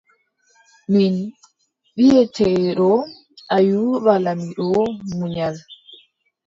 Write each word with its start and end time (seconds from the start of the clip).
Min 0.93 1.15
wiʼeteeɗo 1.97 2.89
Ayuuba 3.55 4.11
laamiɗo 4.23 4.65
munyal. 5.17 5.55